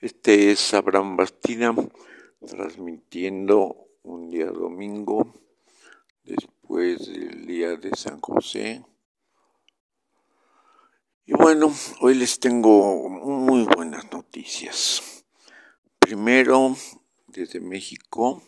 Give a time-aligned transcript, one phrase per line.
[0.00, 1.74] Este es Abraham Bastida
[2.46, 5.34] transmitiendo un día domingo
[6.22, 8.86] después del día de San José.
[11.26, 15.24] Y bueno, hoy les tengo muy buenas noticias.
[15.98, 16.76] Primero,
[17.26, 18.40] desde México,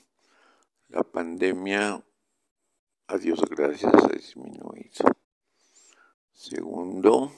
[0.86, 2.00] la pandemia,
[3.08, 5.04] a Dios gracias, ha disminuido.
[6.32, 7.32] Segundo,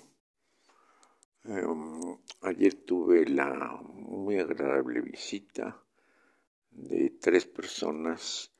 [1.44, 3.80] em, ayer tuve la
[4.16, 5.82] muy agradable visita
[6.70, 8.52] de tres personas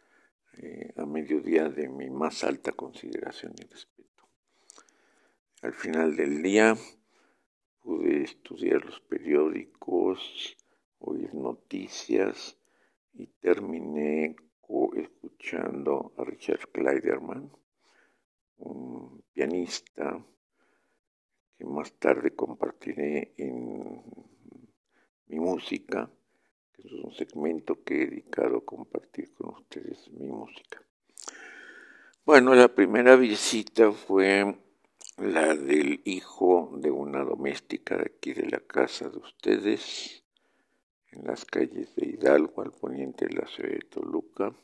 [0.59, 4.29] eh, a mediodía de mi más alta consideración y respeto.
[5.62, 6.77] Al final del día
[7.80, 10.57] pude estudiar los periódicos,
[10.98, 12.57] oír noticias
[13.15, 14.37] y terminé
[14.96, 17.51] escuchando a Richard Kleiderman,
[18.59, 20.24] un pianista
[21.59, 24.02] que más tarde compartiré en
[25.33, 26.11] mi música,
[26.75, 30.83] que es un segmento que he dedicado a compartir con ustedes mi música.
[32.27, 34.59] Bueno, la primera visita fue
[35.16, 40.23] la del hijo de una doméstica de aquí de la casa de ustedes,
[41.13, 44.55] en las calles de Hidalgo, al poniente de la ciudad de Toluca,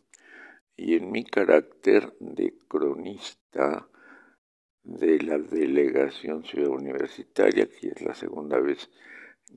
[0.77, 3.89] y en mi carácter de cronista
[4.85, 8.89] de la delegación ciudad universitaria, que es la segunda vez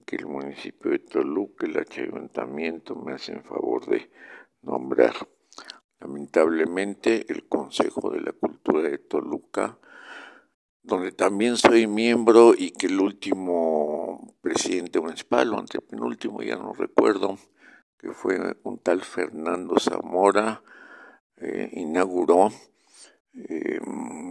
[0.05, 4.09] que el municipio de Toluca, el ayuntamiento me hacen favor de
[4.61, 5.13] nombrar.
[5.99, 9.77] Lamentablemente el Consejo de la Cultura de Toluca,
[10.83, 17.37] donde también soy miembro y que el último presidente municipal, o antepenúltimo, ya no recuerdo,
[17.97, 20.63] que fue un tal Fernando Zamora,
[21.37, 22.51] eh, inauguró,
[23.33, 23.79] eh,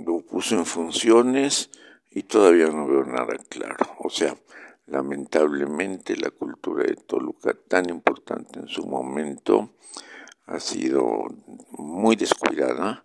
[0.04, 1.70] lo puso en funciones
[2.10, 3.86] y todavía no veo nada claro.
[4.00, 4.36] O sea,
[4.86, 9.70] lamentablemente la cultura de Toluca, tan importante en su momento,
[10.46, 11.26] ha sido
[11.70, 13.04] muy descuidada.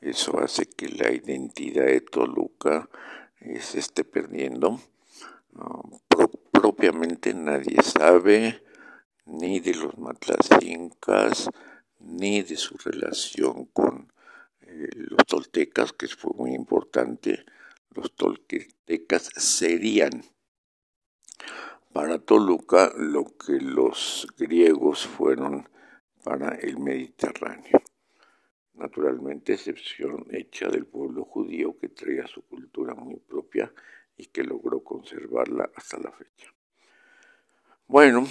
[0.00, 2.88] Eso hace que la identidad de Toluca
[3.40, 4.80] eh, se esté perdiendo.
[6.50, 8.62] propiamente nadie sabe
[9.26, 11.48] ni de los matlacincas,
[11.98, 14.12] ni de su relación con
[14.60, 17.44] eh, los toltecas, que fue muy importante.
[17.94, 20.24] Los toltecas serían
[21.92, 25.68] para Toluca lo que los griegos fueron
[26.24, 27.82] para el Mediterráneo.
[28.74, 33.72] Naturalmente, excepción hecha del pueblo judío que traía su cultura muy propia
[34.16, 36.52] y que logró conservarla hasta la fecha.
[37.86, 38.26] Bueno,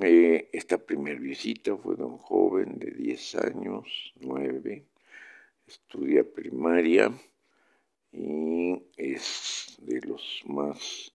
[0.00, 4.86] eh, esta primera visita fue de un joven de 10 años, 9,
[5.66, 7.12] estudia primaria
[8.12, 11.12] y es de los más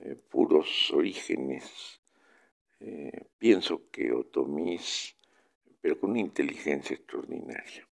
[0.00, 2.00] eh, puros orígenes.
[2.80, 5.16] Eh, pienso que Otomís,
[5.80, 7.88] pero con una inteligencia extraordinaria.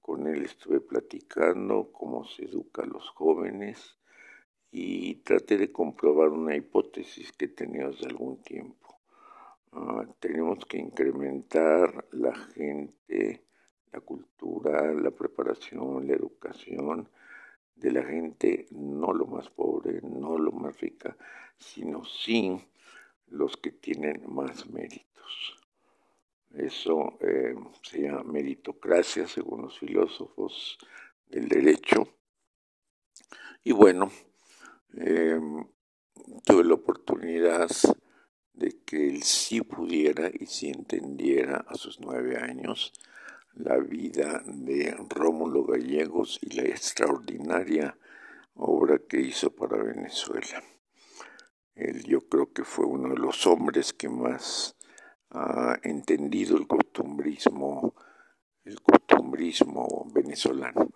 [0.00, 3.98] Con él estuve platicando cómo se educa a los jóvenes
[4.70, 8.98] y traté de comprobar una hipótesis que tenía hace algún tiempo.
[9.72, 13.44] Ah, tenemos que incrementar la gente,
[13.92, 17.08] la cultura, la preparación, la educación,
[17.78, 21.16] de la gente, no lo más pobre, no lo más rica,
[21.56, 22.60] sino sí
[23.28, 25.58] los que tienen más méritos.
[26.54, 30.78] Eso eh, se llama meritocracia según los filósofos
[31.26, 32.08] del derecho.
[33.62, 34.10] Y bueno,
[34.94, 35.66] em,
[36.44, 37.68] tuve la oportunidad
[38.54, 42.92] de que él sí pudiera y sí entendiera a sus nueve años
[43.58, 47.98] la vida de Rómulo Gallegos y la extraordinaria
[48.54, 50.62] obra que hizo para Venezuela.
[51.74, 54.76] Él yo creo que fue uno de los hombres que más
[55.30, 57.94] ha entendido el costumbrismo,
[58.64, 60.90] el costumbrismo venezolano.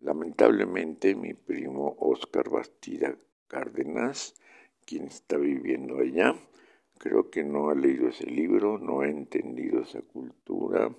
[0.00, 4.34] Lamentablemente mi primo Oscar Bastida Cárdenas,
[4.84, 6.34] quien está viviendo allá,
[6.98, 10.90] creo que no ha leído ese libro, no ha entendido esa cultura,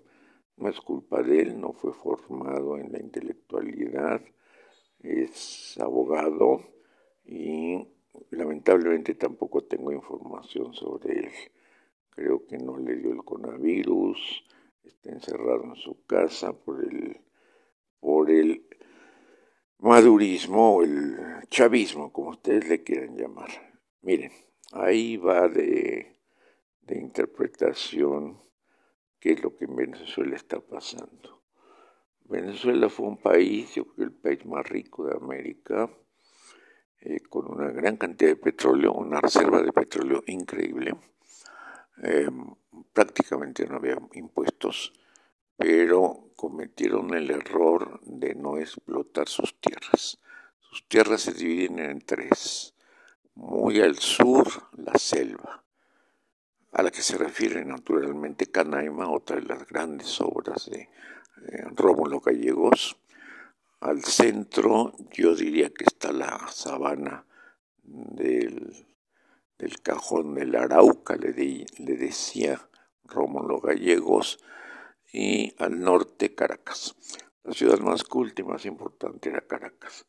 [0.60, 4.22] no es culpa de él, no fue formado en la intelectualidad,
[5.00, 6.62] es abogado
[7.24, 7.88] y
[8.32, 11.32] lamentablemente tampoco tengo información sobre él.
[12.10, 14.44] Creo que no le dio el coronavirus,
[14.84, 17.22] está encerrado en su casa por el,
[18.02, 18.66] por el
[19.78, 21.18] madurismo el
[21.50, 23.50] chavismo, como ustedes le quieran llamar.
[24.02, 24.32] Miren,
[24.74, 26.18] ahí va de,
[26.82, 28.49] de interpretación
[29.20, 31.42] qué es lo que en Venezuela está pasando.
[32.26, 35.90] Venezuela fue un país, yo creo el país más rico de América,
[37.02, 40.96] eh, con una gran cantidad de petróleo, una reserva de petróleo increíble,
[42.04, 42.54] em,
[42.94, 44.94] prácticamente no había impuestos,
[45.58, 50.20] pero cometieron el error de no explotar sus tierras.
[50.60, 52.76] Sus tierras se dividen en tres.
[53.36, 55.59] Muy al sur, la selva,
[56.72, 62.20] a la que se refiere naturalmente Canaima, otra de las grandes obras de eh, Rómulo
[62.20, 62.98] Gallegos.
[63.80, 67.26] Al centro yo diría que está la sabana
[67.82, 68.86] del,
[69.82, 72.60] cajón del Arauca, le, le decía
[73.06, 74.40] Rómulo Gallegos,
[75.12, 76.96] y al norte Caracas.
[77.44, 80.06] La ciudad más culta y más importante era Caracas.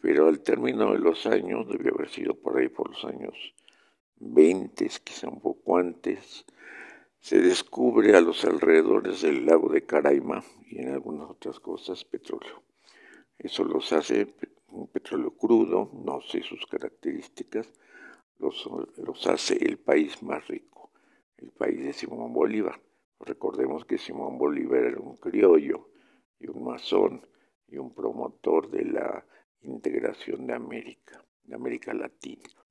[0.00, 3.54] Pero al término de los años, debió haber sido por ahí por los años
[4.16, 6.44] 20, quizá un poco antes,
[7.18, 12.62] se descubre a los alrededores del lago de Caraima y en algunas otras cosas petróleo.
[13.38, 14.34] Eso los hace
[14.68, 17.72] un petróleo crudo, no sé sus características,
[18.38, 20.90] los, los hace el país más rico,
[21.38, 22.80] el país de Simón Bolívar.
[23.20, 25.88] Recordemos que Simón Bolívar era un criollo
[26.38, 27.26] y un masón
[27.68, 29.24] y un promotor de la
[29.62, 32.63] integración de América, de América Latina.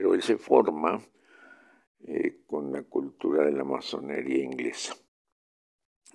[0.00, 0.98] Pero él se forma
[2.04, 4.94] eh, con la cultura de la masonería inglesa.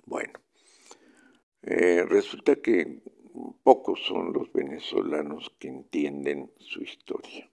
[0.04, 0.32] Bueno,
[1.62, 3.00] eh, resulta que
[3.62, 7.48] pocos son los venezolanos que entienden su historia,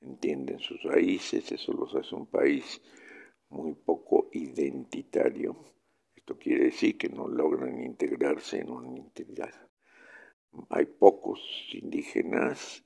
[0.00, 2.80] entienden sus raíces, eso los hace un país
[3.50, 5.54] muy poco identitario.
[6.16, 9.52] Esto quiere decir que no logran integrarse en una identidad.
[10.70, 11.42] Hay pocos
[11.74, 12.83] indígenas,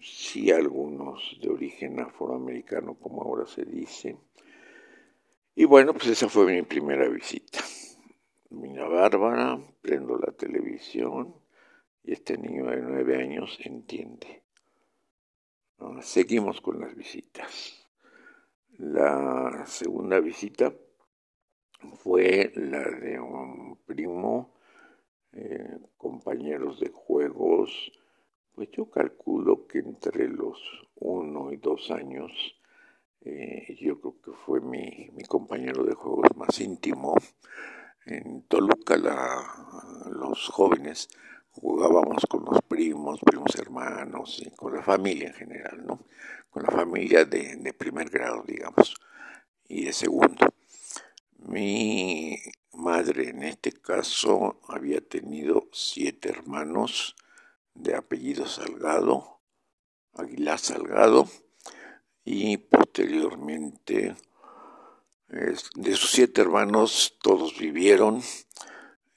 [0.00, 4.16] sí algunos de origen afroamericano, como ahora se dice.
[5.54, 7.60] Y bueno, pues esa fue mi primera visita.
[8.50, 11.34] Mina Bárbara, prendo la televisión
[12.04, 14.42] y este niño de nueve años entiende.
[15.78, 17.86] Ah, seguimos con las visitas.
[18.78, 20.72] La segunda visita
[22.02, 24.54] fue la de un primo,
[25.32, 27.92] eh, compañeros de juegos,
[28.56, 30.58] pues yo calculo que entre los
[30.96, 32.32] uno y dos años,
[33.20, 37.14] eh, yo creo que fue mi, mi, compañero de juegos más íntimo.
[38.06, 38.96] En Toluca
[40.10, 41.08] los jóvenes
[41.50, 46.00] jugábamos con los primos, primos hermanos, y con la familia en general, ¿no?
[46.48, 48.94] Con la familia de, de primer grado, digamos,
[49.68, 50.46] y de segundo.
[51.40, 52.38] Mi
[52.72, 57.16] madre en este caso había tenido siete hermanos
[57.76, 59.40] de apellido Salgado,
[60.14, 61.28] Aguilar Salgado,
[62.24, 64.16] y posteriormente
[65.28, 68.22] de sus siete hermanos todos vivieron.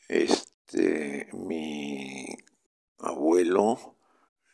[0.08, 2.26] Este, mi
[2.98, 3.96] abuelo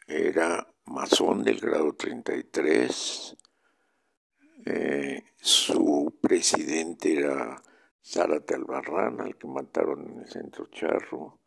[0.07, 3.37] era masón del grado 33.
[4.65, 7.61] Eh, su presidente era
[8.03, 11.39] Zárate Albarrán, al que mataron en el centro charro.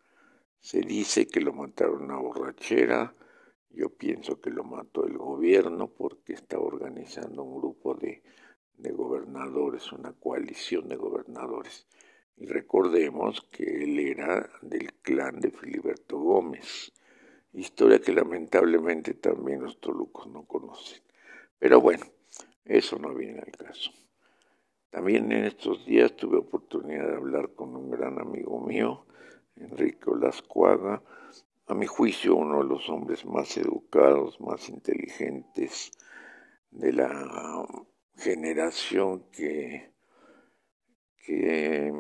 [0.61, 3.15] Se dice que lo mataron a borrachera.
[3.71, 8.23] Yo pienso que lo mató el gobierno porque está organizando un grupo de
[8.79, 11.87] de gobernadores, una coalición de gobernadores.
[12.37, 16.93] Y recordemos que él era del clan de Filiberto Gómez,
[17.53, 21.03] historia que lamentablemente también los tolucos no conocen.
[21.59, 22.07] Pero bueno,
[22.65, 23.91] eso no viene al caso.
[24.91, 29.05] También en estos días tuve oportunidad de hablar con un gran amigo mío,
[29.61, 31.03] Enrique Olascuaga,
[31.67, 35.93] a mi juicio uno de los hombres más educados, más inteligentes
[36.71, 37.67] de la
[38.17, 39.91] generación que,
[41.25, 41.93] que,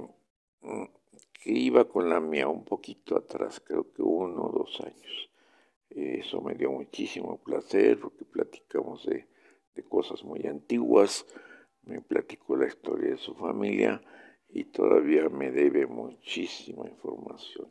[1.32, 5.30] que, iba con la mía un poquito atrás, creo que uno o dos años.
[5.90, 9.26] Eso me dio muchísimo placer porque platicamos de,
[9.74, 11.26] de cosas muy antiguas,
[11.82, 14.00] me platicó la historia de su familia
[14.48, 17.70] y todavía me debe muchísima información.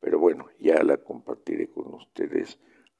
[0.00, 2.58] Pero bueno, ya la compartiré con ustedes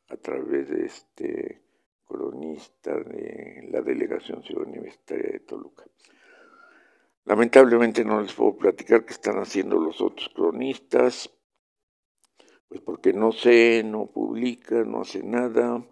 [0.09, 1.62] a través de este
[2.07, 5.85] cronista de la Delegación Ciudad Universitaria de Toluca.
[7.25, 11.31] Lamentablemente no les puedo platicar qué están haciendo los otros cronistas,
[12.69, 15.87] pues porque no sé, no publican, no hace nada.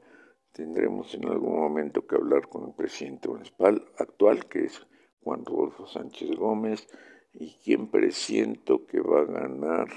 [0.53, 4.87] Tendremos en algún momento que hablar con el presidente municipal actual, que es
[5.23, 6.87] Juan Rodolfo Sánchez Gómez,
[7.35, 9.89] y quien presiento que va a ganar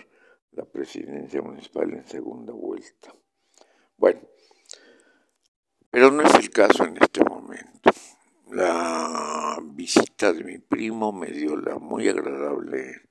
[0.51, 3.13] la presidencia municipal en segunda vuelta.
[3.97, 4.21] Bueno,
[5.89, 7.91] pero no es el caso en este momento.
[8.51, 13.01] La visita de mi primo me dio la muy agradable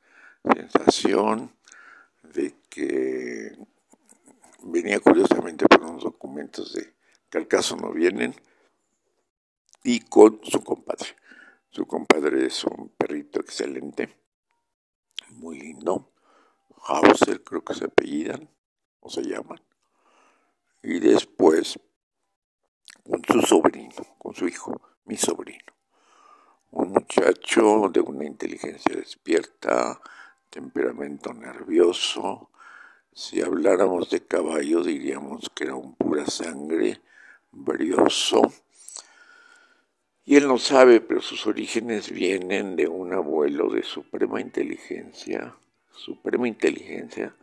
[0.55, 1.53] sensación
[2.23, 3.57] de que
[4.65, 6.93] venía curiosamente con unos documentos de
[7.29, 8.35] que al caso no vienen
[9.83, 11.09] y con su compadre.
[11.75, 14.15] Su compadre es un perrito excelente,
[15.31, 16.13] muy lindo.
[16.83, 18.51] Hauser creo que se apellidan
[19.01, 19.59] o se llaman.
[20.83, 21.81] Y después
[23.03, 25.73] con su sobrino, con su hijo, mi sobrino.
[26.73, 29.99] Un muchacho de una inteligencia despierta,
[30.51, 32.51] temperamento nervioso.
[33.15, 37.01] Si habláramos de caballo diríamos que era un pura sangre,
[37.51, 38.43] brioso.
[40.25, 45.57] Y él no sabe, pero sus orígenes vienen de un abuelo de suprema inteligencia.
[45.91, 47.35] Suprema inteligencia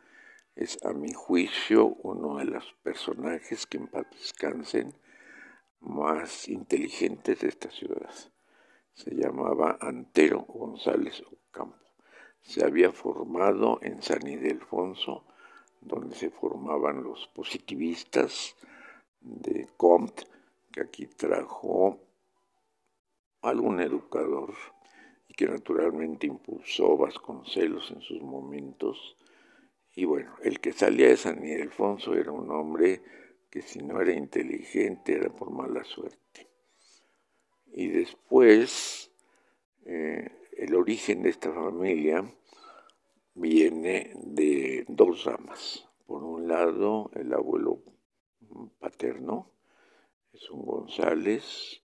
[0.55, 4.07] es, a mi juicio, uno de los personajes que en paz
[5.81, 8.09] más inteligentes de esta ciudad.
[8.93, 11.77] Se llamaba Antero González Ocampo.
[12.41, 15.25] Se había formado en San Ildefonso,
[15.81, 18.55] donde se formaban los positivistas
[19.19, 20.23] de Comte,
[20.71, 22.08] que aquí trajo
[23.41, 24.53] algún educador
[25.27, 29.17] y que naturalmente impulsó Vasconcelos en sus momentos.
[29.95, 33.01] Y bueno, el que salía de San Ildefonso era un hombre
[33.49, 36.47] que si no era inteligente era por mala suerte.
[37.71, 39.11] Y después,
[39.85, 42.31] eh, el origen de esta familia
[43.35, 45.87] viene de dos ramas.
[46.05, 47.81] Por un lado, el abuelo
[48.79, 49.51] paterno,
[50.33, 51.81] es un González,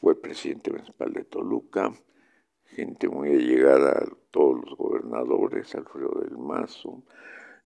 [0.00, 1.92] fue presidente municipal de Toluca,
[2.64, 7.02] gente muy allegada a todos los gobernadores, Alfredo del Mazo.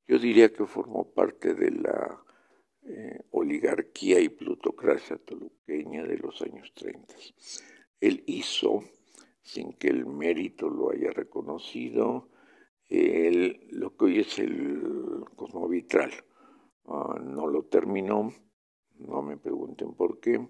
[0.06, 2.22] Yo diría que formó parte de la
[2.82, 7.14] eh, oligarquía y plutocracia toluqueña de los años 30.
[8.00, 8.84] Él hizo,
[9.42, 12.28] sin que el mérito lo haya reconocido,
[12.88, 16.10] lo que hoy es el cosmovitral.
[16.86, 18.32] Ah, no lo terminó,
[18.98, 20.48] no me pregunten por qué,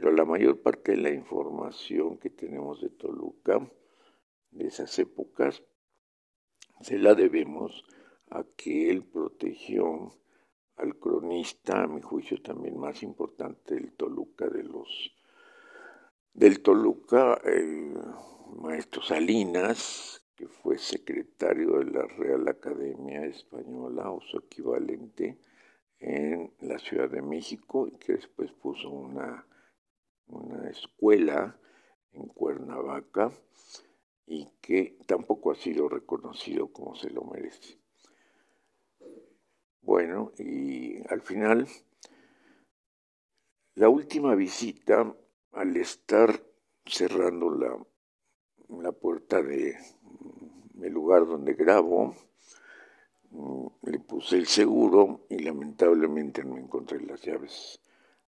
[0.00, 3.70] pero la mayor parte de la información que tenemos de Toluca,
[4.50, 5.62] de esas épocas,
[6.80, 7.84] se la debemos
[8.30, 10.10] a que él protegió
[10.76, 15.14] al cronista, a mi juicio también más importante del Toluca de los
[16.32, 17.92] del Toluca, el
[18.56, 25.36] maestro Salinas, que fue secretario de la Real Academia Española o su equivalente
[25.98, 29.44] en la Ciudad de México y que después puso una,
[30.30, 31.58] una escuela
[32.12, 33.32] en Cuernavaca
[34.26, 37.78] y que tampoco ha sido reconocido como se lo merece.
[39.82, 41.66] Bueno, y al final,
[43.74, 45.14] la última visita,
[45.52, 46.40] al estar
[46.84, 47.76] cerrando la,
[48.82, 49.76] la puerta de,
[50.74, 52.14] del lugar donde grabo,
[53.30, 57.80] mm, le puse el seguro y lamentablemente no encontré las llaves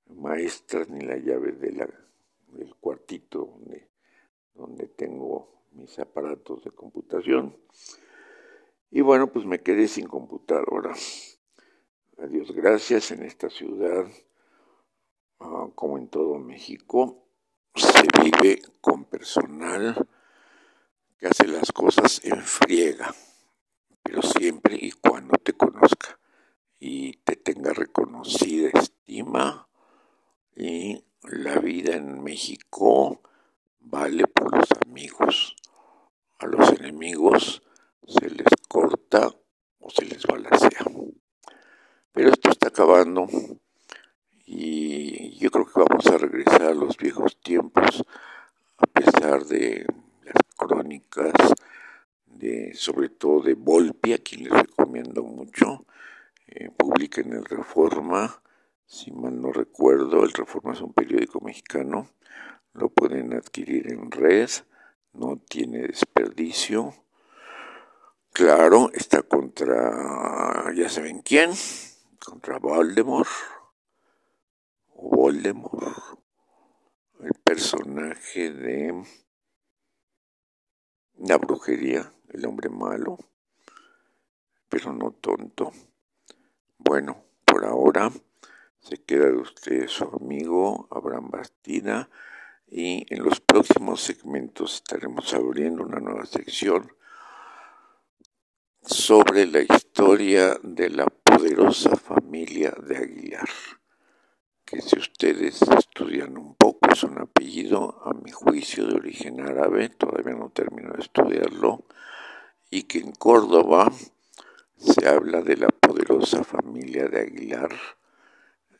[0.09, 1.89] maestras ni la llave de la,
[2.47, 3.89] del cuartito donde,
[4.53, 7.55] donde tengo mis aparatos de computación.
[8.91, 10.93] Y bueno, pues me quedé sin computadora.
[12.17, 14.05] A Dios gracias, en esta ciudad,
[15.39, 17.23] ah, como en todo México,
[17.75, 20.07] se vive con personal
[21.17, 23.13] que hace las cosas en friega,
[24.03, 26.19] pero siempre y cuando te conozca
[26.79, 29.68] y te tenga reconocida estima
[30.59, 33.21] y la vida en México
[33.79, 35.55] vale por los amigos.
[36.39, 37.61] A los enemigos
[38.05, 39.29] se les corta
[39.79, 40.85] o se les balacea.
[42.11, 43.27] Pero esto está acabando
[44.45, 48.03] y yo creo que vamos a regresar a los viejos tiempos
[48.77, 49.85] a pesar de
[50.23, 51.33] las crónicas
[52.25, 55.85] de sobre todo de Volpi, a quien les recomiendo mucho.
[56.47, 58.41] Eh, publiquen el Reforma,
[58.89, 62.10] si mal no recuerdo, el Reforma es un periódico mexicano,
[62.74, 64.50] lo pueden adquirir en red,
[65.13, 66.96] no tiene desperdicio.
[68.34, 71.51] Claro, está contra ya saben quién,
[72.19, 73.29] contra Voldemort
[74.96, 76.19] Voldemort,
[77.19, 79.03] el personaje de
[81.19, 83.19] la brujería, el hombre malo,
[84.67, 85.72] pero no tonto.
[86.79, 88.12] Bueno, por ahora
[88.89, 92.10] se queda de usted su amigo Abraham Bastida
[92.67, 96.91] y en los próximos segmentos estaremos abriendo una nueva sección
[98.81, 103.50] sobre la historia de la poderosa familia de Aguilar,
[104.65, 109.89] que si ustedes estudian un poco es un apellido, a mi juicio, de origen árabe,
[109.89, 111.84] todavía no termino de estudiarlo,
[112.72, 113.91] y que en Córdoba
[114.77, 117.69] se habla de la poderosa familia de Aguilar,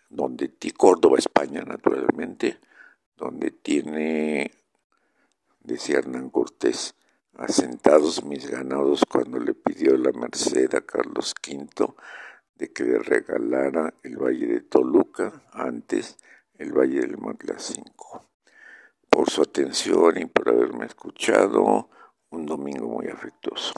[0.10, 2.60] donde Córdoba, España, naturalmente,
[3.18, 4.52] donde tiene
[5.62, 6.96] decía Hernán Cortés,
[7.38, 11.94] asentados mis ganados cuando le pidió la merced a Carlos V
[12.56, 16.18] de que le regalara el valle de Toluca, antes
[16.58, 18.26] el valle del Matlacinco.
[19.10, 21.90] Por su atención y por haberme escuchado,
[22.32, 23.74] un domingo muy afectuoso.